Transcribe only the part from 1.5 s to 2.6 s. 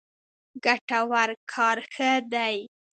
کار ښه دی.